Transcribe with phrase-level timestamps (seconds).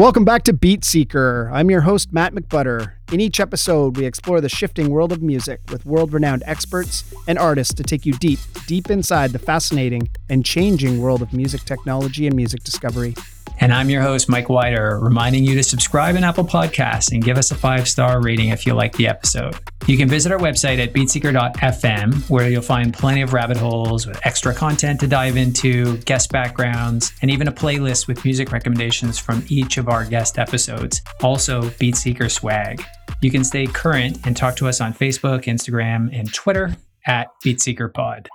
[0.00, 1.50] Welcome back to Beat Seeker.
[1.52, 2.92] I'm your host, Matt McButter.
[3.12, 7.38] In each episode, we explore the shifting world of music with world renowned experts and
[7.38, 12.26] artists to take you deep, deep inside the fascinating and changing world of music technology
[12.26, 13.14] and music discovery.
[13.62, 17.36] And I'm your host, Mike Wider, reminding you to subscribe in Apple Podcasts and give
[17.36, 19.54] us a five star rating if you like the episode.
[19.86, 24.18] You can visit our website at beatseeker.fm, where you'll find plenty of rabbit holes with
[24.24, 29.44] extra content to dive into, guest backgrounds, and even a playlist with music recommendations from
[29.50, 31.02] each of our guest episodes.
[31.22, 32.82] Also, Beatseeker swag.
[33.20, 36.74] You can stay current and talk to us on Facebook, Instagram, and Twitter
[37.06, 38.26] at BeatSeekerPod.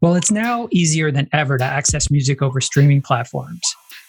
[0.00, 3.62] Well, it's now easier than ever to access music over streaming platforms.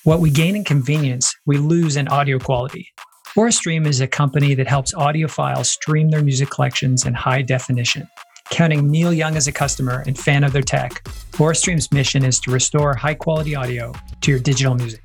[0.05, 2.89] What we gain in convenience, we lose in audio quality.
[3.37, 8.05] Aurastream is a company that helps audiophiles stream their music collections in high definition.
[8.51, 12.51] Counting Neil Young as a customer and fan of their tech, Aurastream's mission is to
[12.51, 15.01] restore high quality audio to your digital music.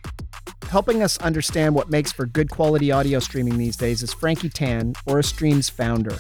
[0.69, 4.95] Helping us understand what makes for good quality audio streaming these days is Frankie Tan,
[5.07, 6.19] Aurastream's founder.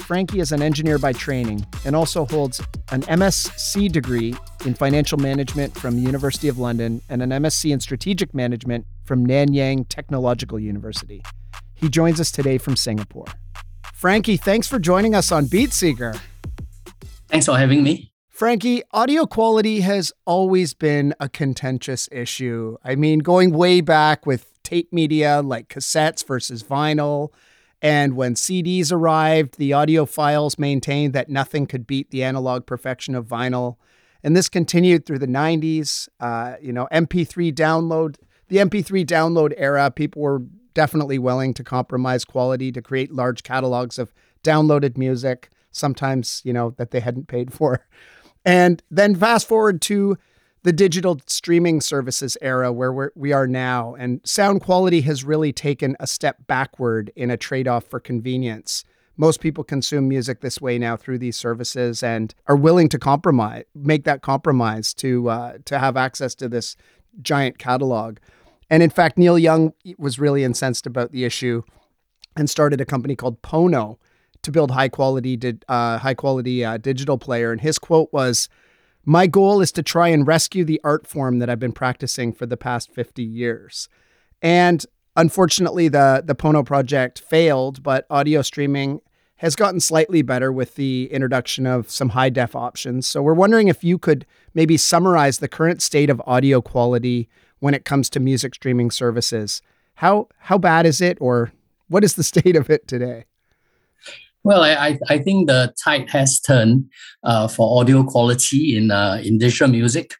[0.00, 4.34] Frankie is an engineer by training and also holds an MSc degree
[4.64, 9.26] in financial management from the University of London and an MSc in strategic management from
[9.26, 11.22] Nanyang Technological University.
[11.74, 13.26] He joins us today from Singapore.
[13.94, 16.20] Frankie, thanks for joining us on BeatSeeker.
[17.28, 18.10] Thanks for having me.
[18.28, 22.78] Frankie, audio quality has always been a contentious issue.
[22.82, 27.32] I mean, going way back with tape media like cassettes versus vinyl,
[27.82, 33.26] and when CDs arrived, the audiophiles maintained that nothing could beat the analog perfection of
[33.26, 33.76] vinyl.
[34.22, 36.08] And this continued through the 90s.
[36.18, 38.16] Uh, you know, MP3 download,
[38.48, 40.42] the MP3 download era, people were
[40.74, 44.12] definitely willing to compromise quality to create large catalogs of
[44.44, 47.86] downloaded music, sometimes, you know, that they hadn't paid for.
[48.44, 50.16] And then fast forward to
[50.62, 53.94] the digital streaming services era where we're, we are now.
[53.94, 58.84] And sound quality has really taken a step backward in a trade off for convenience.
[59.16, 63.64] Most people consume music this way now through these services and are willing to compromise,
[63.74, 66.76] make that compromise to uh, to have access to this
[67.20, 68.18] giant catalog.
[68.70, 71.62] And in fact, Neil Young was really incensed about the issue
[72.36, 73.98] and started a company called Pono
[74.42, 75.38] to build high quality,
[75.68, 77.52] uh, high quality uh, digital player.
[77.52, 78.48] And his quote was,
[79.04, 82.46] my goal is to try and rescue the art form that I've been practicing for
[82.46, 83.88] the past 50 years.
[84.42, 84.84] And
[85.16, 89.00] unfortunately, the, the Pono project failed, but audio streaming
[89.36, 93.06] has gotten slightly better with the introduction of some high def options.
[93.06, 97.26] So we're wondering if you could maybe summarize the current state of audio quality
[97.58, 99.62] when it comes to music streaming services.
[99.94, 101.52] How how bad is it or
[101.88, 103.24] what is the state of it today?
[104.42, 106.86] Well, I, I think the tide has turned
[107.24, 110.14] uh, for audio quality in uh, in digital music.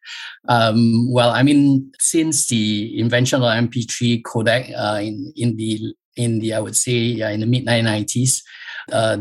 [0.49, 6.41] Um, well, I mean, since the invention of MP3 codec uh, in in the in
[6.41, 8.43] the I would say in the mid 1990s,
[8.93, 9.19] uh,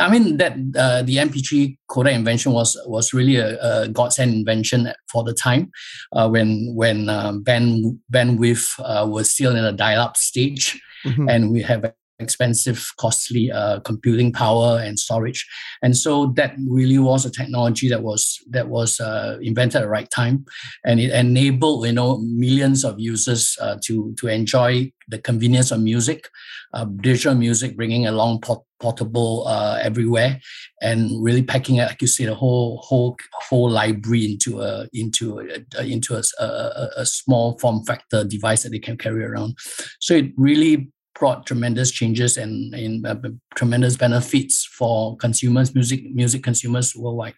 [0.00, 4.92] I mean that uh, the MP3 codec invention was was really a, a godsend invention
[5.12, 5.70] for the time
[6.12, 7.06] uh, when when
[7.44, 8.78] band bandwidth
[9.08, 10.80] was still in a dial-up stage.
[11.06, 11.28] Mm-hmm.
[11.30, 15.46] And we have expensive, costly uh, computing power and storage.
[15.82, 19.88] And so that really was a technology that was that was uh, invented at the
[19.88, 20.44] right time,
[20.84, 25.80] and it enabled you know millions of users uh, to to enjoy the convenience of
[25.80, 26.28] music,
[26.72, 30.40] uh, digital music, bringing along port- portable uh, everywhere,
[30.80, 35.40] and really packing like you say, the whole whole whole library into a into
[35.76, 39.56] a, into a, a, a small form factor device that they can carry around.
[40.00, 43.16] So it really brought tremendous changes and, and uh,
[43.54, 47.34] tremendous benefits for consumers, music music consumers worldwide.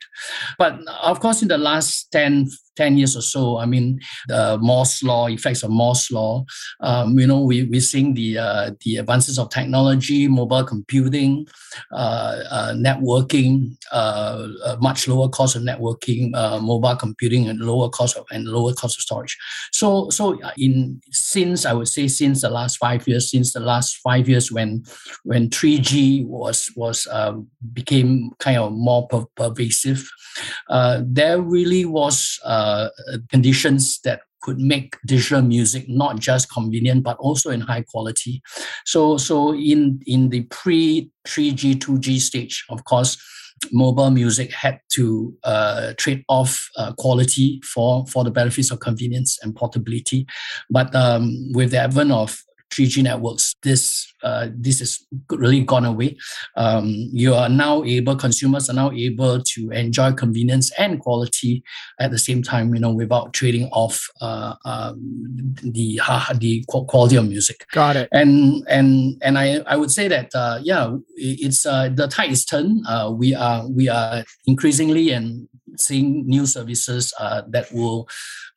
[0.58, 5.02] But of course, in the last 10, 10 years or so, I mean, the Moore's
[5.02, 6.44] law, effects of Moore's law,
[6.80, 11.46] um, you know, we, we're seeing the, uh, the advances of technology, mobile computing,
[11.92, 14.48] uh, uh, networking, uh,
[14.80, 18.96] much lower cost of networking, uh, mobile computing and lower cost of, and lower cost
[18.98, 19.36] of storage.
[19.72, 23.98] So, so in, since I would say since the last five years, since the last
[23.98, 24.84] five years when,
[25.24, 30.08] when 3G was, was, um, became kind of more per- pervasive,
[30.70, 32.61] uh, there really was, uh,
[33.30, 38.42] conditions that could make digital music not just convenient but also in high quality.
[38.84, 43.16] So so in in the pre 3G 2G stage, of course,
[43.72, 49.38] mobile music had to uh, trade off uh, quality for for the benefits of convenience
[49.42, 50.26] and portability.
[50.70, 52.42] But um, with the advent of
[52.72, 56.16] 3G networks, this uh, this is really gone away.
[56.56, 61.62] Um, you are now able, consumers are now able to enjoy convenience and quality
[62.00, 64.96] at the same time, you know, without trading off uh, um,
[65.62, 66.00] the
[66.38, 67.66] the quality of music.
[67.72, 68.08] Got it.
[68.12, 72.44] And and and I, I would say that uh, yeah, it's uh, the tide is
[72.44, 72.84] turned.
[72.88, 78.08] Uh, we are we are increasingly and seeing new services uh, that will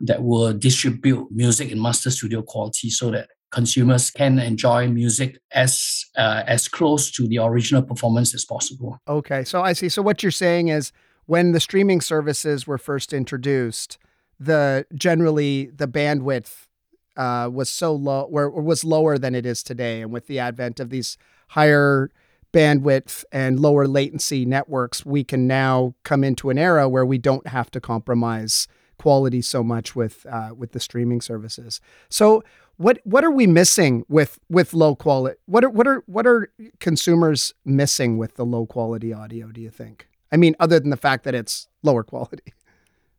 [0.02, 6.06] that will distribute music in master studio quality so that consumers can enjoy music as
[6.18, 9.00] uh, as close to the original performance as possible.
[9.08, 9.90] Okay, so I see.
[9.90, 10.92] So what you're saying is
[11.26, 13.98] when the streaming services were first introduced,
[14.40, 16.68] the generally the bandwidth
[17.16, 20.38] uh, was so low or, or was lower than it is today, and with the
[20.38, 21.18] advent of these
[21.50, 22.12] higher
[22.54, 27.48] bandwidth and lower latency networks, we can now come into an era where we don't
[27.48, 28.68] have to compromise
[28.98, 31.82] quality so much with uh, with the streaming services.
[32.10, 32.44] So
[32.78, 35.38] what what are we missing with with low quality?
[35.46, 39.48] What are what are what are consumers missing with the low quality audio?
[39.48, 40.08] Do you think?
[40.32, 42.54] I mean, other than the fact that it's lower quality.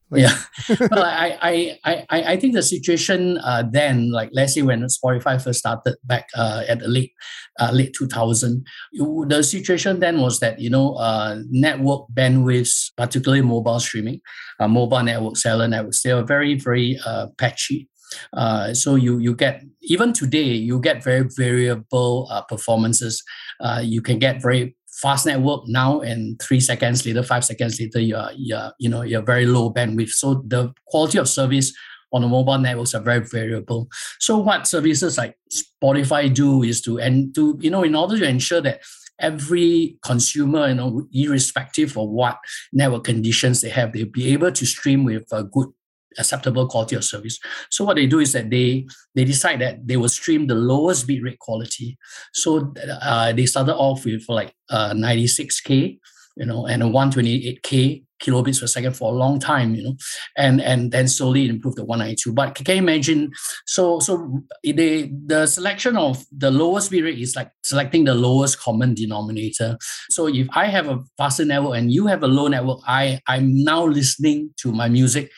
[0.08, 0.38] Like, yeah,
[0.92, 1.36] well, I,
[1.84, 5.96] I, I, I think the situation uh, then, like let's say when Spotify first started
[6.04, 7.10] back uh, at the late
[7.58, 13.42] uh, late two thousand, the situation then was that you know uh, network bandwidths, particularly
[13.42, 14.20] mobile streaming,
[14.60, 17.88] uh, mobile network, cellular networks, they were very very uh, patchy.
[18.32, 23.22] Uh, so you you get even today you get very variable uh, performances.
[23.60, 28.00] Uh, you can get very fast network now, and three seconds later, five seconds later,
[28.00, 30.10] you're you're you know you're very low bandwidth.
[30.10, 31.72] So the quality of service
[32.12, 33.88] on the mobile networks are very variable.
[34.20, 38.28] So what services like Spotify do is to and to you know in order to
[38.28, 38.80] ensure that
[39.20, 42.38] every consumer, you know, irrespective of what
[42.72, 45.68] network conditions they have, they'll be able to stream with a good
[46.18, 47.38] acceptable quality of service.
[47.70, 51.06] So what they do is that they they decide that they will stream the lowest
[51.06, 51.98] bitrate quality.
[52.32, 52.72] So
[53.02, 55.98] uh, they started off with like uh, 96k,
[56.36, 59.96] you know, and 128k kilobits per second for a long time, you know,
[60.36, 62.32] and and then slowly improve to 192.
[62.32, 63.30] But can you imagine?
[63.66, 68.94] So so they the selection of the lowest bitrate is like selecting the lowest common
[68.94, 69.76] denominator.
[70.10, 73.64] So if I have a faster network and you have a low network, I I'm
[73.64, 75.30] now listening to my music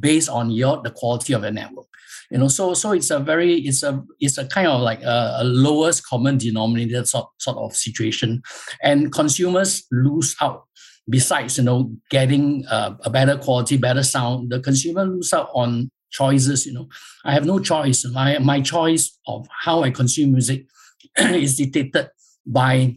[0.00, 1.86] based on your the quality of the network.
[2.30, 5.36] You know so so it's a very it's a it's a kind of like a,
[5.40, 8.42] a lowest common denominator sort, sort of situation.
[8.82, 10.64] And consumers lose out
[11.08, 14.50] besides you know getting uh, a better quality better sound.
[14.50, 16.88] The consumer lose out on choices you know.
[17.24, 18.04] I have no choice.
[18.06, 20.66] My my choice of how i consume music
[21.18, 22.08] is dictated
[22.46, 22.96] by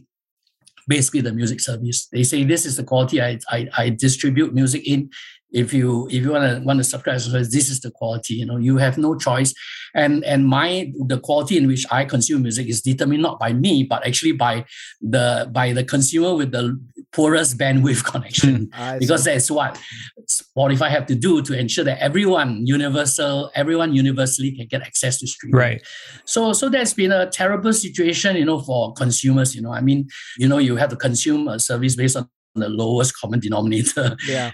[0.88, 2.08] basically the music service.
[2.10, 5.10] They say this is the quality I, I, I distribute music in
[5.52, 8.56] if you if you want to want to subscribe this is the quality you know
[8.56, 9.54] you have no choice.
[9.94, 13.84] And and my the quality in which i consume music is determined not by me
[13.84, 14.66] but actually by
[15.00, 16.78] the by the consumer with the
[17.12, 18.66] poorest bandwidth connection.
[18.66, 19.80] Mm, because that's what
[20.28, 25.26] spotify have to do to ensure that everyone universal everyone universally can get access to
[25.26, 25.56] streaming.
[25.56, 25.82] Right.
[26.26, 29.72] So so that's been a terrible situation you know for consumers you know.
[29.72, 32.28] I mean you know you have to consume a service based on
[32.60, 34.50] the lowest common denominator yeah.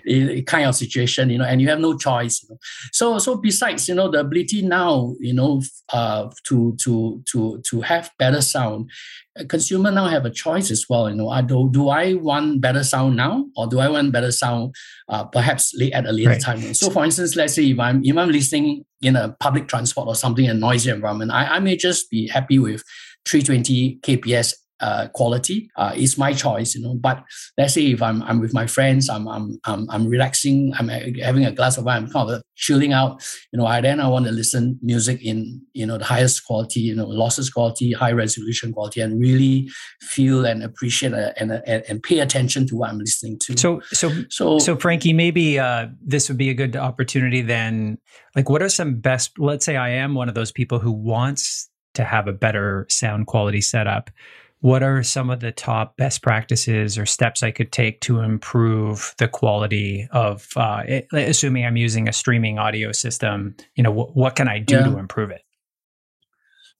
[0.47, 2.43] kind of situation, you know, and you have no choice.
[2.43, 2.59] You know?
[2.93, 5.63] So so besides, you know, the ability now, you know,
[5.93, 8.91] uh, to to to to have better sound,
[9.37, 11.09] a consumer now have a choice as well.
[11.09, 14.33] You know, I do do I want better sound now, or do I want better
[14.33, 14.75] sound
[15.09, 16.41] uh, perhaps late at a later right.
[16.41, 16.75] time?
[16.75, 20.15] So for instance, let's say if I'm if I'm listening in a public transport or
[20.15, 22.83] something in a noisy environment, I, I may just be happy with
[23.27, 26.95] 320 kps uh, quality uh, is my choice, you know.
[26.95, 27.23] But
[27.57, 31.45] let's say if I'm I'm with my friends, I'm I'm I'm, I'm relaxing, I'm having
[31.45, 33.67] a glass of wine, I'm kind of chilling out, you know.
[33.67, 37.07] I then I want to listen music in you know the highest quality, you know,
[37.07, 39.69] lossless quality, high resolution quality, and really
[40.01, 43.57] feel and appreciate and and, and pay attention to what I'm listening to.
[43.57, 47.99] So so so so Frankie, maybe uh, this would be a good opportunity then.
[48.35, 49.39] Like, what are some best?
[49.39, 53.27] Let's say I am one of those people who wants to have a better sound
[53.27, 54.11] quality setup
[54.65, 59.15] what are some of the top best practices or steps I could take to improve
[59.19, 63.57] the quality of, uh, it, assuming I'm using a streaming audio system?
[63.75, 64.85] You know, wh- what can I do yeah.
[64.85, 65.43] to improve it?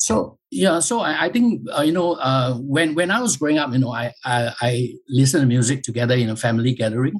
[0.01, 3.59] So yeah, so I, I think uh, you know uh, when when I was growing
[3.59, 7.15] up, you know, I, I I listened to music together in a family gathering.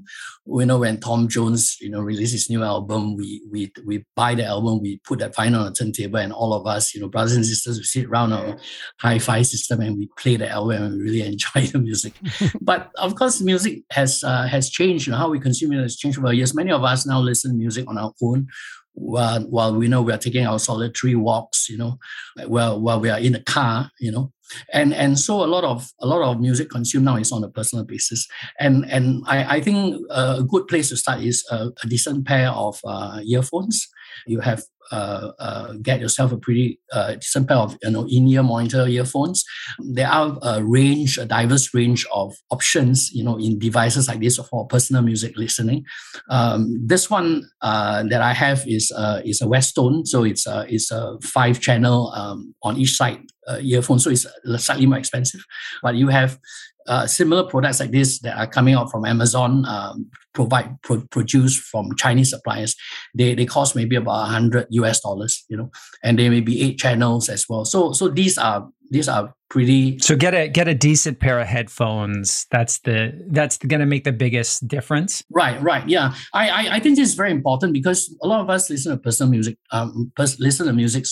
[0.47, 4.35] You know, when Tom Jones you know released his new album, we we we buy
[4.35, 7.09] the album, we put that vinyl on a turntable, and all of us, you know,
[7.09, 8.57] brothers and sisters, we sit around our
[9.01, 12.15] hi-fi system and we play the album and we really enjoy the music.
[12.61, 15.07] but of course, music has uh, has changed.
[15.07, 16.55] You know, how we consume it has changed over years.
[16.55, 18.49] Many of us now listen to music on our own
[18.95, 21.99] while, while we know we are taking our solitary walks, you know,
[22.47, 24.33] while, while we are in the car, you know,
[24.73, 27.49] and and so a lot of a lot of music consumed now is on a
[27.49, 28.27] personal basis,
[28.59, 32.51] and and I, I think a good place to start is a, a decent pair
[32.51, 33.89] of uh, earphones.
[34.27, 38.43] You have uh, uh, get yourself a pretty uh, decent pair of you know in-ear
[38.43, 39.45] monitor earphones.
[39.79, 44.39] There are a range, a diverse range of options, you know, in devices like this
[44.39, 45.85] for personal music listening.
[46.31, 50.67] Um, this one uh, that I have is uh, is a Westone, so it's a
[50.69, 54.27] it's a five channel um, on each side uh, earphone, so it's
[54.59, 55.45] slightly more expensive.
[55.83, 56.39] But you have
[56.87, 61.61] uh, similar products like this that are coming out from Amazon, um, provide pro- produced
[61.61, 62.77] from Chinese suppliers.
[63.15, 65.71] They they cost maybe about hundred US dollars, you know,
[66.03, 67.65] and they may be eight channels as well.
[67.65, 69.99] So so these are these are pretty.
[69.99, 72.47] So get a get a decent pair of headphones.
[72.51, 75.23] That's the that's going to make the biggest difference.
[75.31, 76.15] Right, right, yeah.
[76.33, 78.99] I, I I think this is very important because a lot of us listen to
[78.99, 81.07] personal music, um, pers- listen to music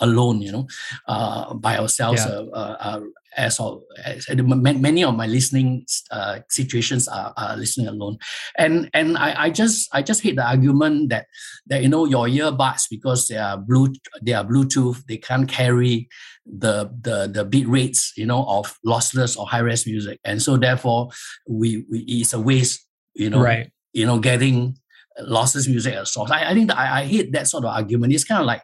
[0.00, 0.66] alone, you know,
[1.08, 2.24] uh, by ourselves.
[2.24, 2.32] Yeah.
[2.32, 3.00] Uh, uh, uh
[3.36, 8.18] as, of, as many of my listening uh, situations are, are listening alone,
[8.56, 11.26] and and I, I just I just hate the argument that
[11.66, 16.08] that you know your earbuds because they are blue they are Bluetooth they can't carry
[16.46, 20.56] the the the bit rates you know of lossless or high res music, and so
[20.56, 21.10] therefore
[21.46, 24.76] we, we it's a waste you know right you know getting
[25.22, 26.30] lossless music as source.
[26.30, 28.12] I, I think that I, I hate that sort of argument.
[28.12, 28.62] It's kind of like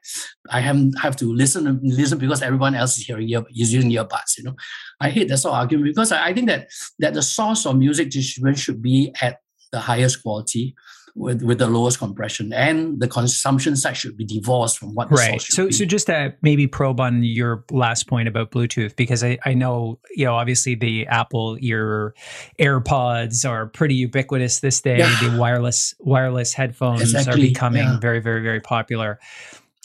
[0.50, 4.38] I have, have to listen listen because everyone else is hearing ear, is using earbuds.
[4.38, 4.56] You know,
[5.00, 6.68] I hate that sort of argument because I, I think that
[6.98, 9.38] that the source of music distribution should be at
[9.72, 10.74] the highest quality
[11.14, 15.16] with, with the lowest compression and the consumption side should be divorced from what the
[15.16, 15.72] right so be.
[15.72, 19.98] so just to maybe probe on your last point about bluetooth because i i know
[20.14, 22.14] you know obviously the apple ear
[22.58, 25.18] airpods are pretty ubiquitous this day yeah.
[25.22, 27.32] the wireless wireless headphones exactly.
[27.32, 27.98] are becoming yeah.
[28.00, 29.18] very very very popular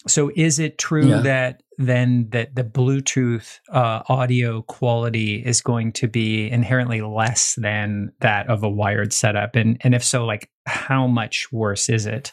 [0.07, 1.21] so is it true yeah.
[1.21, 8.11] that then that the Bluetooth uh, audio quality is going to be inherently less than
[8.21, 9.55] that of a wired setup?
[9.55, 12.31] And and if so, like how much worse is it?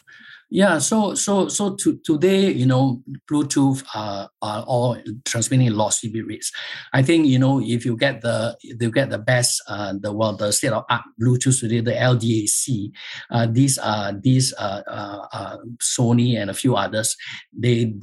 [0.51, 6.27] Yeah, so so so to, today, you know, Bluetooth are, are all transmitting lossy bit
[6.27, 6.53] rates.
[6.93, 10.37] I think you know if you get the you get the best uh, the well
[10.37, 12.93] the state of art Bluetooth today, the LDAC,
[13.33, 17.17] uh, these are these uh, uh, uh, Sony and a few others.
[17.53, 17.95] They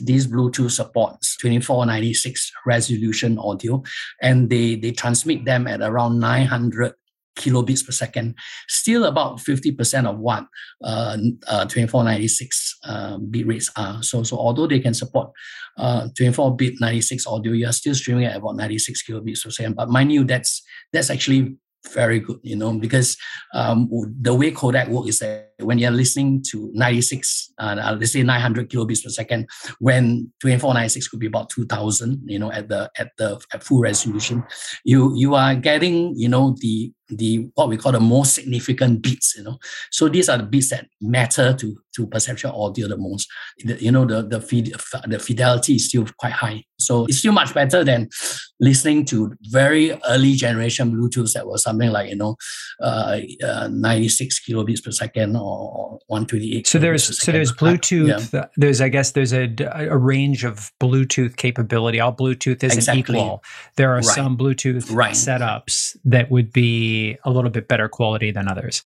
[0.00, 3.82] these Bluetooth supports 2496 resolution audio,
[4.22, 6.94] and they they transmit them at around 900
[7.38, 8.34] kilobits per second,
[8.68, 10.46] still about 50% of what
[10.84, 11.16] uh,
[11.46, 14.02] uh, 2496 uh, bit rates are.
[14.02, 15.30] So, so although they can support
[15.78, 19.76] uh, 24 bit 96 audio, you are still streaming at about 96 kilobits per second.
[19.76, 21.56] But mind you, that's that's actually
[21.92, 23.16] very good, you know, because
[23.54, 23.88] um,
[24.20, 28.68] the way codec works is that when you're listening to 96, uh, let's say 900
[28.68, 33.40] kilobits per second, when 2496 could be about 2000, you know, at the at the
[33.52, 34.44] at full resolution,
[34.84, 39.36] you you are getting, you know, the the what we call the most significant beats,
[39.36, 39.58] you know.
[39.90, 43.28] So these are the beats that matter to to perceptual audio the most.
[43.64, 44.38] The, you know, the the
[45.06, 46.64] the fidelity is still quite high.
[46.80, 48.08] So it's still much better than
[48.60, 52.36] listening to very early generation Bluetooth that was something like you know,
[52.80, 56.66] uh, uh 96 kilobits per second or 128.
[56.66, 58.32] So there's so there's Bluetooth.
[58.32, 58.46] Yeah.
[58.56, 62.00] There's I guess there's a, a range of Bluetooth capability.
[62.00, 63.18] All Bluetooth isn't exactly.
[63.18, 63.42] equal.
[63.76, 64.04] There are right.
[64.04, 65.14] some Bluetooth right.
[65.14, 68.84] setups that would be a little bit better quality than others.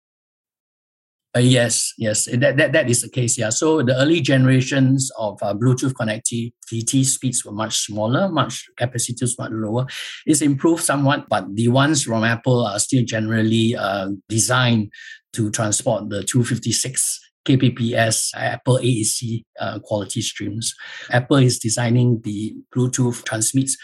[1.37, 3.37] Uh, yes, yes, that, that, that is the case.
[3.37, 3.51] Yeah.
[3.51, 9.51] So the early generations of uh, Bluetooth connectivity speeds were much smaller, much capacities much
[9.53, 9.87] lower.
[10.25, 14.91] It's improved somewhat, but the ones from Apple are still generally uh, designed
[15.35, 20.75] to transport the 256 kbps Apple AAC uh, quality streams.
[21.11, 23.77] Apple is designing the Bluetooth transmits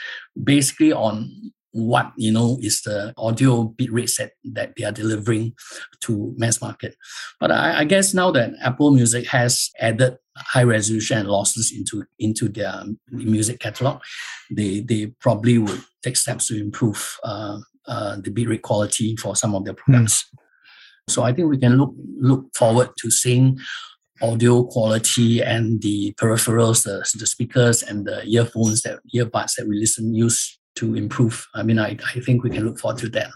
[0.42, 1.30] basically on
[1.74, 5.52] what you know is the audio bit rate set that they are delivering
[6.00, 6.94] to mass market.
[7.40, 12.04] But I, I, guess now that Apple Music has added high resolution and lossless into
[12.20, 14.00] into their music catalog,
[14.52, 19.34] they they probably would take steps to improve uh, uh, the bit rate quality for
[19.34, 20.24] some of their products.
[20.24, 20.38] Mm.
[21.08, 23.58] So I think we can look look forward to seeing
[24.22, 29.76] audio quality and the peripherals, the, the speakers and the earphones that earbuds that we
[29.76, 31.48] listen use to improve.
[31.54, 33.30] I mean, I, I think we can look forward to that.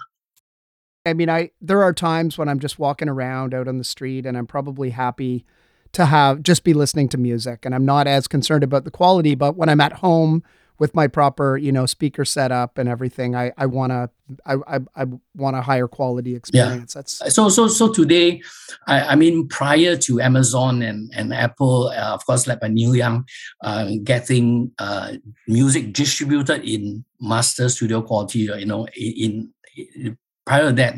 [1.06, 4.26] I mean, I there are times when I'm just walking around out on the street
[4.26, 5.44] and I'm probably happy
[5.92, 9.34] to have just be listening to music and I'm not as concerned about the quality,
[9.34, 10.42] but when I'm at home
[10.78, 14.10] with my proper, you know, speaker setup and everything, I, I want to
[14.44, 15.04] I I, I
[15.34, 16.94] want a higher quality experience.
[16.94, 17.02] Yeah.
[17.02, 18.42] That's so so so today,
[18.86, 22.94] I, I mean prior to Amazon and and Apple, uh, of course, led by Neil
[22.94, 23.26] Young,
[23.62, 25.12] uh, getting uh,
[25.46, 30.18] music distributed in master studio quality, you know, in, in
[30.48, 30.94] prior to that,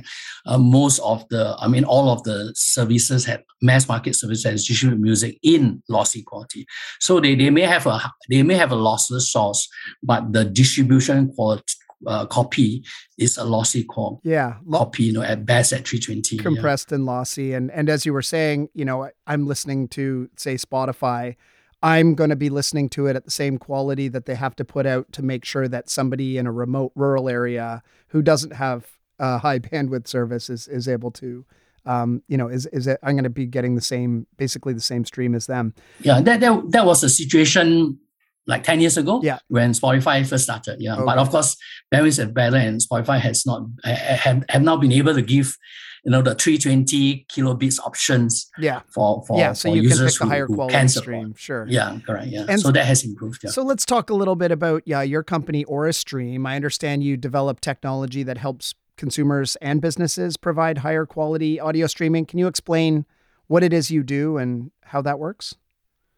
[0.47, 4.53] uh, most of the, I mean, all of the services had mass market services that
[4.53, 6.67] distribute music in lossy quality.
[7.01, 9.69] So they, they may have a they may have a lossless source,
[10.03, 11.75] but the distribution quality
[12.07, 12.85] uh, copy
[13.19, 14.21] is a lossy call.
[14.25, 16.97] yeah copy you know at best at 320 compressed yeah.
[16.97, 21.37] and lossy and and as you were saying you know i'm listening to say spotify
[21.83, 24.65] i'm going to be listening to it at the same quality that they have to
[24.65, 28.87] put out to make sure that somebody in a remote rural area who doesn't have
[29.19, 31.45] uh, high bandwidth service is is able to
[31.87, 34.81] um, you know, is is it, I'm going to be getting the same, basically the
[34.81, 35.75] same stream as them.
[36.01, 37.99] Yeah, that that, that was a situation
[38.47, 39.39] like 10 years ago yeah.
[39.49, 40.77] when Spotify first started.
[40.81, 40.95] Yeah.
[40.95, 41.05] Okay.
[41.05, 41.57] But of course,
[41.93, 45.57] bandwidth is better and Spotify has not have, have now been able to give
[46.05, 50.29] you know the 320 kilobits options yeah for for yeah so for you users can
[50.29, 53.45] pick the higher who, quality stream sure yeah correct yeah and so that has improved
[53.45, 53.51] yeah.
[53.51, 57.61] so let's talk a little bit about yeah your company AuraStream I understand you develop
[57.61, 62.27] technology that helps consumers and businesses provide higher quality audio streaming.
[62.27, 63.07] Can you explain
[63.47, 65.57] what it is you do and how that works?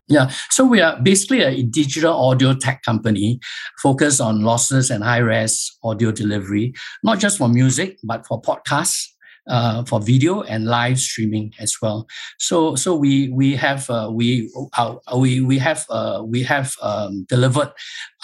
[0.08, 3.38] Yeah, so we are basically a digital audio tech company
[3.80, 9.06] focused on lossless and high res audio delivery, not just for music, but for podcasts,
[9.48, 12.06] uh, for video and live streaming as well.
[12.38, 17.24] So so we we have uh, we uh, we we have uh, we have um,
[17.28, 17.70] delivered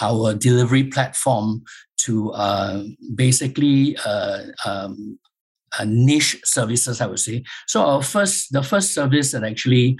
[0.01, 1.63] our delivery platform
[1.99, 2.83] to uh,
[3.15, 5.17] basically uh, um,
[5.85, 7.43] niche services, I would say.
[7.67, 9.99] So our first, the first service that actually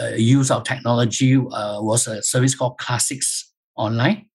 [0.00, 4.26] uh, used our technology uh, was a service called Classics Online.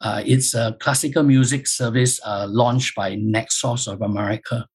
[0.00, 4.66] Uh, it's a classical music service uh, launched by Naxos of America.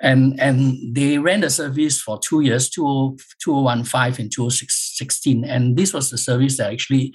[0.00, 5.44] And, and they ran the service for two years, 2015 and 2016.
[5.44, 7.12] And this was the service that actually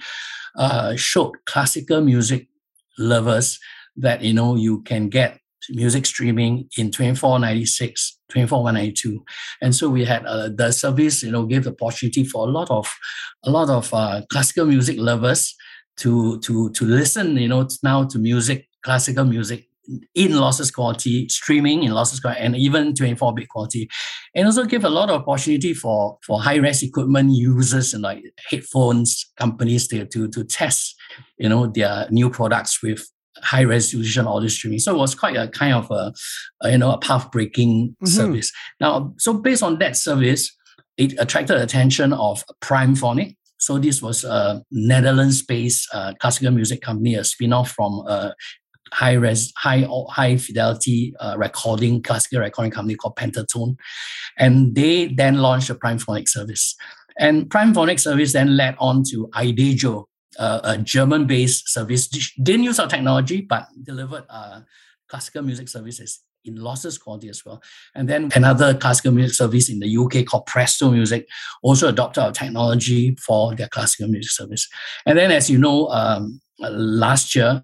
[0.96, 2.48] showed classical music
[2.98, 3.58] lovers
[3.96, 5.38] that you know you can get
[5.70, 9.24] music streaming in 2496 24192
[9.62, 12.70] and so we had uh, the service you know gave the opportunity for a lot
[12.70, 12.92] of
[13.44, 15.54] a lot of uh, classical music lovers
[15.96, 19.68] to to to listen you know now to music classical music
[20.14, 23.88] in lossless quality, streaming in lossless quality, and even 24-bit quality.
[24.34, 29.30] And also give a lot of opportunity for, for high-res equipment users and like headphones
[29.38, 30.96] companies to, to, to test,
[31.38, 33.06] you know, their new products with
[33.42, 34.78] high resolution audio streaming.
[34.78, 36.12] So it was quite a kind of a,
[36.62, 38.06] a you know a path breaking mm-hmm.
[38.06, 38.52] service.
[38.80, 40.54] Now, so based on that service,
[40.96, 43.36] it attracted attention of Primephonic.
[43.58, 48.34] So this was a Netherlands-based uh, classical music company, a spin-off from a
[48.92, 53.76] high res, high high fidelity uh, recording classical recording company called Pentatone,
[54.38, 56.76] and they then launched a Primephonic service.
[57.18, 60.04] And Primephonic service then led on to Idejo,
[60.38, 62.08] uh, a German-based service.
[62.08, 64.60] Didn't use our technology, but delivered uh,
[65.08, 67.62] classical music services in lossless quality as well.
[67.94, 71.26] And then another classical music service in the UK called Presto Music
[71.62, 74.68] also adopted our technology for their classical music service.
[75.06, 77.62] And then, as you know, um, last year,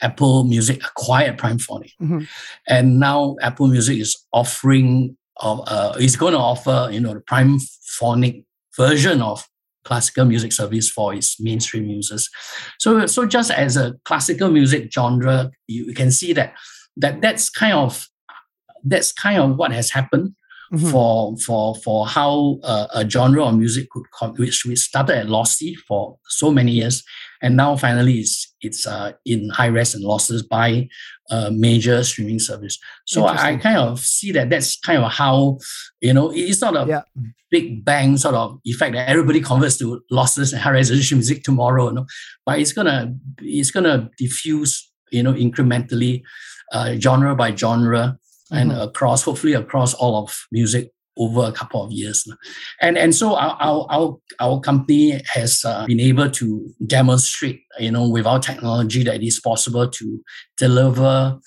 [0.00, 2.22] Apple Music acquired Primephonic, mm-hmm.
[2.66, 8.44] and now Apple Music is offering, uh, is going to offer, you know, the Primephonic
[8.76, 9.46] version of
[9.84, 12.28] classical music service for its mainstream users.
[12.78, 16.54] So, so just as a classical music genre, you can see that
[16.96, 18.06] that that's kind of
[18.84, 20.34] that's kind of what has happened
[20.72, 20.90] mm-hmm.
[20.90, 25.74] for for for how uh, a genre of music could which we started at lossy
[25.74, 27.02] for so many years
[27.42, 30.88] and now finally it's it's uh, in high res and lossless by
[31.30, 32.78] a major streaming service.
[33.04, 35.58] So I kind of see that that's kind of how
[36.00, 37.02] you know it's not a yeah.
[37.50, 41.88] big bang sort of effect that everybody converts to lossless and high resolution music tomorrow,
[41.88, 42.06] you know,
[42.46, 46.22] but it's gonna it's gonna diffuse you know incrementally,
[46.72, 48.18] uh, genre by genre.
[48.52, 48.70] Mm-hmm.
[48.70, 52.26] And across, hopefully, across all of music over a couple of years.
[52.80, 57.90] And, and so our, our, our, our company has uh, been able to demonstrate, you
[57.90, 60.20] know, with our technology that it is possible to
[60.56, 61.38] deliver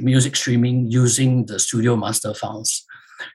[0.00, 2.84] music streaming using the Studio Master files.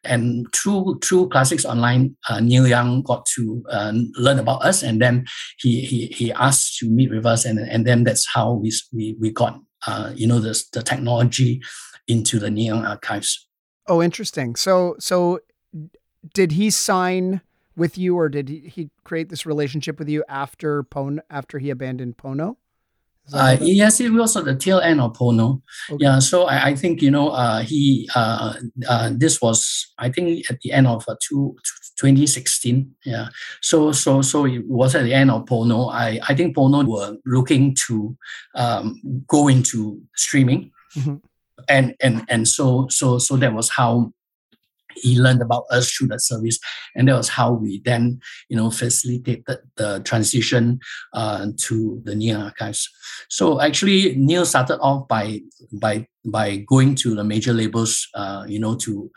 [0.03, 4.99] And through through Classics Online, uh, Neil Young got to uh, learn about us, and
[4.99, 5.25] then
[5.59, 9.15] he, he he asked to meet with us, and and then that's how we we,
[9.19, 11.61] we got uh, you know the the technology
[12.07, 13.47] into the Neil Young archives.
[13.87, 14.55] Oh, interesting.
[14.55, 15.39] So so
[16.33, 17.41] did he sign
[17.75, 21.69] with you or did he, he create this relationship with you after Pono after he
[21.69, 22.57] abandoned Pono?
[23.33, 25.61] Uh, yes, it was at the tail end of Pono.
[25.89, 26.03] Okay.
[26.03, 28.53] Yeah, so I, I, think you know uh, he uh,
[28.87, 31.55] uh, this was I think at the end of uh, two,
[31.97, 32.93] 2016.
[33.03, 33.29] Yeah,
[33.61, 35.91] so so so it was at the end of Pono.
[35.91, 38.15] I I think Pono were looking to
[38.53, 41.15] um, go into streaming, mm-hmm.
[41.67, 44.13] and and and so so so that was how
[44.95, 46.59] he learned about us through that service
[46.95, 50.79] and that was how we then you know facilitated the transition
[51.13, 52.89] uh, to the Neil archives.
[53.29, 58.59] So actually neil started off by by by going to the major labels uh, you
[58.59, 59.11] know to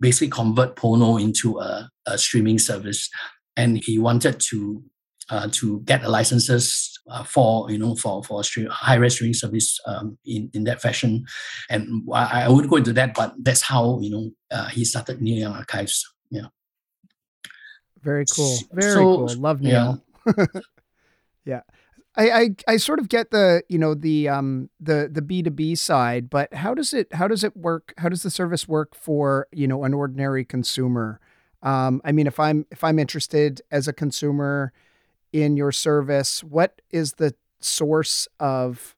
[0.00, 3.08] basically convert pono into a, a streaming service.
[3.56, 4.82] And he wanted to
[5.30, 9.78] uh, to get the licenses uh, for you know for for high res streaming service
[9.86, 11.24] um, in in that fashion,
[11.70, 15.20] and I, I wouldn't go into that, but that's how you know uh, he started
[15.20, 16.04] Neil Young Archives.
[16.30, 16.46] Yeah.
[18.02, 18.58] Very cool.
[18.72, 19.34] Very so, cool.
[19.36, 20.02] Love Neil.
[20.26, 20.44] Yeah.
[21.44, 21.60] yeah.
[22.16, 25.50] I, I, I sort of get the you know the um the the B two
[25.50, 27.92] B side, but how does it how does it work?
[27.98, 31.20] How does the service work for you know an ordinary consumer?
[31.62, 34.72] Um, I mean, if I'm if I'm interested as a consumer,
[35.34, 38.94] in your service, what is the source of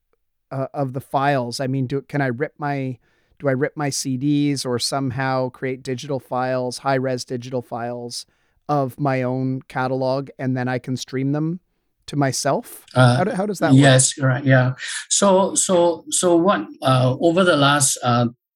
[0.50, 1.60] uh, of the files?
[1.60, 2.98] I mean, do can I rip my
[3.38, 8.26] do I rip my CDs or somehow create digital files, high res digital files
[8.68, 11.60] of my own catalog, and then I can stream them
[12.06, 12.84] to myself?
[12.94, 14.22] Uh, how, do, how, does that yes, work?
[14.22, 14.44] Yes, right.
[14.44, 14.74] Yeah.
[15.08, 17.96] So so so what uh, over the last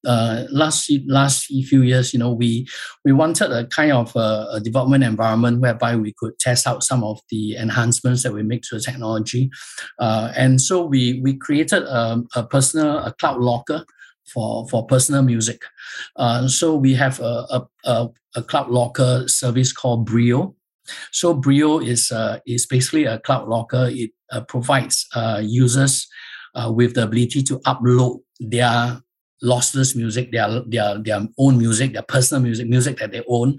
[0.06, 2.66] uh, uh, last last few years, you know, we
[3.04, 7.02] we wanted a kind of a, a, development environment whereby we could test out some
[7.04, 9.50] of the enhancements that we make to the technology,
[9.98, 13.84] uh, and so we we created a, a, personal a cloud locker
[14.32, 15.62] for for personal music.
[16.16, 20.54] Uh, so we have a, a, a cloud locker service called Brio.
[21.12, 23.88] So Brio is uh, is basically a cloud locker.
[23.90, 26.08] It uh, provides uh, users
[26.54, 29.02] uh, with the ability to upload their
[29.42, 33.56] lossless music, their their their own music, their personal music, music that they own,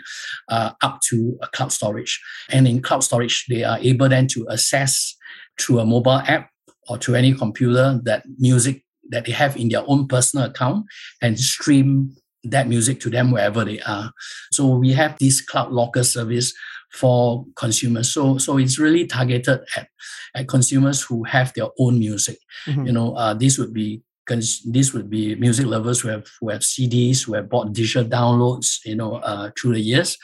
[0.50, 2.22] uh, up to a cloud storage.
[2.50, 5.15] And in cloud storage, they are able then to access
[5.60, 6.50] through a mobile app
[6.88, 10.86] or through any computer that music that they have in their own personal account
[11.22, 14.12] and stream that music to them wherever they are.
[14.52, 16.54] So we have this cloud locker service
[16.91, 18.12] for consumers.
[18.13, 19.88] So so it's really targeted at,
[20.36, 22.38] at consumers who have their own music.
[22.67, 22.86] Mm-hmm.
[22.86, 26.62] You know, uh, this would be this would be music lovers who have who have
[26.62, 30.18] CDs, who have bought digital downloads, you know, uh, through the years,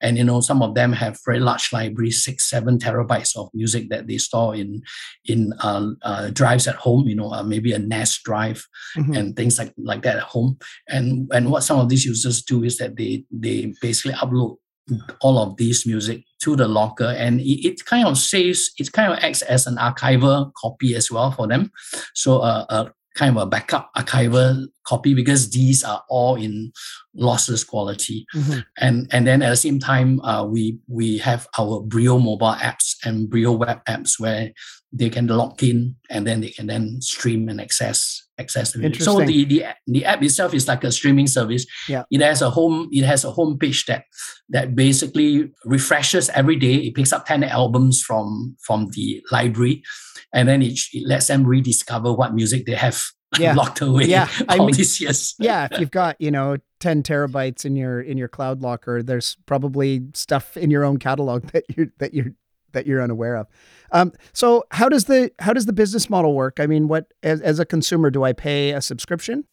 [0.00, 3.88] and you know some of them have very large libraries, six, seven terabytes of music
[3.90, 4.82] that they store in
[5.24, 7.08] in uh, uh, drives at home.
[7.08, 9.14] You know, uh, maybe a NAS drive mm-hmm.
[9.14, 10.58] and things like like that at home.
[10.88, 14.58] And and what some of these users do is that they they basically upload
[15.20, 19.12] all of these music to the locker and it, it, kind of saves it kind
[19.12, 21.70] of acts as an archival copy as well for them
[22.12, 26.72] so uh, a kind of a backup archival copy because these are all in
[27.16, 28.26] lossless quality.
[28.34, 28.60] Mm-hmm.
[28.78, 32.96] And and then at the same time, uh, we we have our Brio mobile apps
[33.04, 34.52] and Brio web apps where
[34.92, 39.04] they can log in and then they can then stream and access access the video.
[39.04, 41.66] So the, the the app itself is like a streaming service.
[41.88, 42.04] Yeah.
[42.10, 44.04] It has a home, it has a home page that
[44.48, 46.74] that basically refreshes every day.
[46.74, 49.82] It picks up 10 albums from from the library
[50.32, 53.02] and then it, it lets them rediscover what music they have
[53.38, 53.54] yeah.
[53.54, 54.28] locked away yeah.
[54.48, 55.34] I mean, these years.
[55.38, 59.36] yeah, if you've got, you know, 10 terabytes in your in your cloud locker, there's
[59.46, 62.32] probably stuff in your own catalog that you that you're
[62.74, 63.48] that you're unaware of.
[63.92, 66.60] Um, so how does the how does the business model work?
[66.60, 69.44] I mean, what as, as a consumer, do I pay a subscription?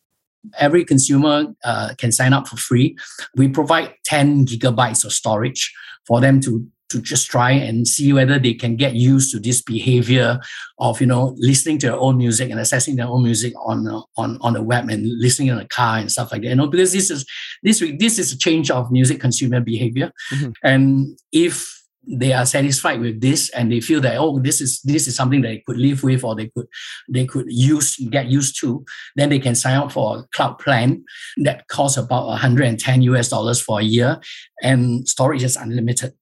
[0.57, 2.97] Every consumer uh, can sign up for free.
[3.35, 5.71] We provide 10 gigabytes of storage
[6.05, 9.61] for them to to just try and see whether they can get used to this
[9.61, 10.39] behavior
[10.79, 14.37] of you know listening to their own music and accessing their own music on on
[14.41, 16.49] on the web and listening in a car and stuff like that.
[16.49, 17.25] You know, because this is
[17.63, 20.51] this this is a change of music consumer behavior, mm-hmm.
[20.63, 25.07] and if they are satisfied with this and they feel that oh this is this
[25.07, 26.67] is something they could live with or they could
[27.07, 28.83] they could use get used to
[29.15, 31.03] then they can sign up for a cloud plan
[31.37, 34.19] that costs about 110 us dollars for a year
[34.61, 36.13] and storage is unlimited.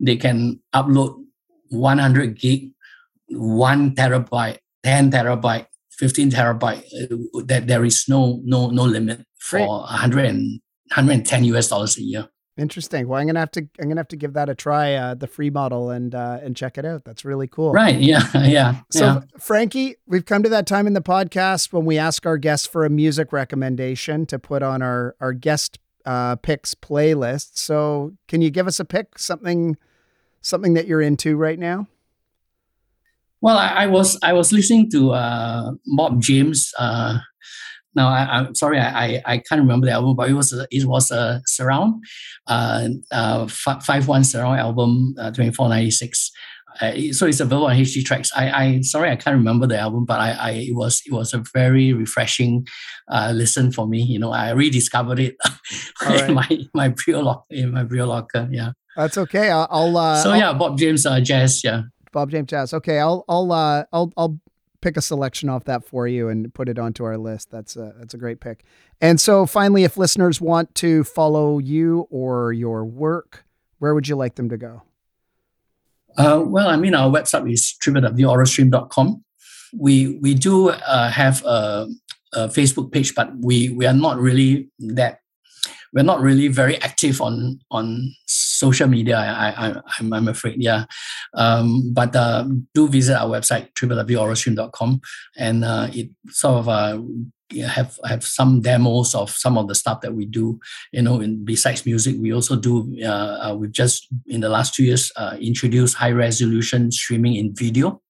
[0.00, 1.22] They can upload
[1.70, 2.72] 100 gig
[3.28, 9.80] 1 terabyte 10 terabyte 15 terabyte uh, that there is no no no limit for
[9.80, 10.60] 100 and,
[10.94, 13.06] 110 us dollars a year Interesting.
[13.06, 15.28] Well, I'm gonna have to I'm gonna have to give that a try, uh, the
[15.28, 17.04] free model, and uh, and check it out.
[17.04, 17.72] That's really cool.
[17.72, 17.98] Right.
[18.08, 18.22] Yeah.
[18.48, 18.80] Yeah.
[18.90, 19.20] So, yeah.
[19.38, 22.84] Frankie, we've come to that time in the podcast when we ask our guests for
[22.84, 27.58] a music recommendation to put on our our guest uh, picks playlist.
[27.58, 29.18] So, can you give us a pick?
[29.18, 29.76] Something
[30.40, 31.86] something that you're into right now?
[33.40, 36.72] Well, I, I was I was listening to uh, Bob James.
[37.94, 40.86] Now I, am sorry, I, I can't remember the album, but it was a, it
[40.86, 42.04] was a surround,
[42.46, 46.30] uh, uh, five one surround album, uh, twenty four ninety six.
[46.80, 48.30] Uh, so it's available on HD tracks.
[48.36, 51.34] I, I sorry I can't remember the album, but I, I it was it was
[51.34, 52.66] a very refreshing
[53.08, 54.00] uh, listen for me.
[54.02, 55.36] You know, I rediscovered it
[56.02, 56.28] right.
[56.28, 58.48] in my my locker in my Brio locker.
[58.50, 59.50] Yeah, that's okay.
[59.50, 59.66] I'll.
[59.70, 61.64] I'll uh, so I'll, yeah, Bob James uh, jazz.
[61.64, 62.72] Yeah, Bob James jazz.
[62.72, 64.38] Okay, I'll I'll uh, I'll I'll
[64.80, 67.50] pick a selection off that for you and put it onto our list.
[67.50, 68.64] That's a, that's a great pick.
[69.00, 73.44] And so finally, if listeners want to follow you or your work,
[73.78, 74.82] where would you like them to go?
[76.16, 79.24] Uh, well, I mean, our website is www.aurastream.com.
[79.78, 81.86] We we do uh, have a,
[82.32, 85.20] a, Facebook page, but we we are not really that
[85.92, 88.14] we're not really very active on on
[88.58, 89.16] social media.
[89.16, 90.84] I, I I'm, I'm afraid, yeah.
[91.34, 92.44] Um, but uh,
[92.74, 95.00] do visit our website www.aurastream.com,
[95.36, 96.98] and uh, it sort of uh,
[97.66, 100.58] have have some demos of some of the stuff that we do.
[100.92, 102.94] You know, in, besides music, we also do.
[103.02, 107.54] Uh, uh, we've just in the last two years uh, introduced high resolution streaming in
[107.54, 108.02] video.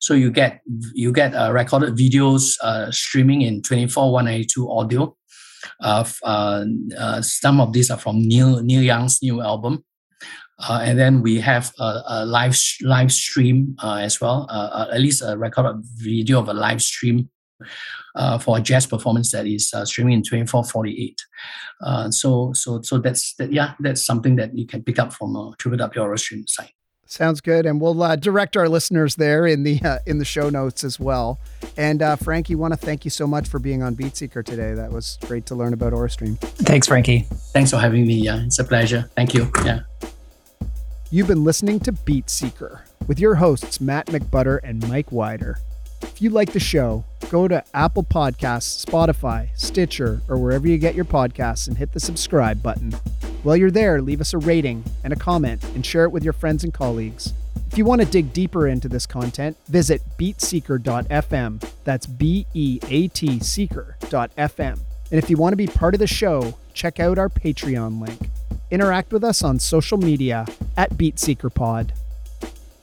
[0.00, 0.60] So you get
[0.94, 5.16] you get uh, recorded videos uh, streaming in 24 192 audio.
[5.80, 9.84] Uh, uh, some of these are from Neil Neil Young's new album.
[10.58, 15.00] Uh, and then we have a, a live live stream uh, as well, uh, at
[15.00, 17.28] least a recorded video of a live stream
[18.14, 21.20] uh, for a jazz performance that is uh, streaming in 2448.
[21.82, 25.36] Uh, so so so that's that, yeah that's something that you can pick up from
[25.36, 26.72] uh, www stream site.
[27.08, 30.50] Sounds good, and we'll uh, direct our listeners there in the uh, in the show
[30.50, 31.38] notes as well.
[31.76, 34.74] And uh, Frankie, want to thank you so much for being on Beatseeker today.
[34.74, 36.38] That was great to learn about Aurastream.
[36.38, 37.20] Thanks, Frankie.
[37.52, 38.14] Thanks for having me.
[38.14, 39.08] Yeah, it's a pleasure.
[39.14, 39.50] Thank you.
[39.64, 39.80] Yeah.
[41.10, 45.60] You've been listening to Beatseeker with your hosts Matt McButter and Mike Wider.
[46.02, 50.94] If you like the show, go to Apple Podcasts, Spotify, Stitcher, or wherever you get
[50.94, 52.94] your podcasts and hit the subscribe button.
[53.46, 56.32] While you're there, leave us a rating and a comment and share it with your
[56.32, 57.32] friends and colleagues.
[57.70, 61.70] If you want to dig deeper into this content, visit beatseeker.fm.
[61.84, 64.80] That's B E A T seeker.fm.
[65.12, 68.30] And if you want to be part of the show, check out our Patreon link.
[68.72, 70.44] Interact with us on social media
[70.76, 71.90] at BeatSeekerPod.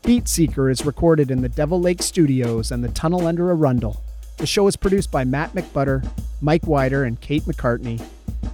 [0.03, 4.01] BeatSeeker is recorded in the Devil Lake Studios and the Tunnel Under Arundel.
[4.37, 8.01] The show is produced by Matt McButter, Mike Wider, and Kate McCartney.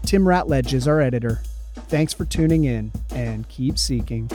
[0.07, 1.43] Tim Ratledge is our editor.
[1.87, 4.29] Thanks for tuning in and keep seeking.